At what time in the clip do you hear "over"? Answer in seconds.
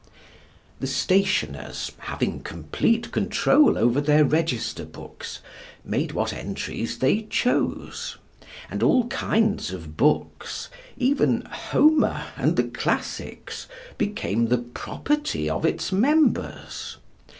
3.77-4.01